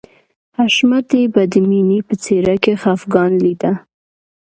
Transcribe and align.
حشمتي 0.57 1.21
به 1.33 1.41
د 1.51 1.53
مینې 1.69 1.99
په 2.07 2.13
څېره 2.23 2.55
کې 2.63 2.73
خفګان 2.81 3.31
لیده 3.43 3.71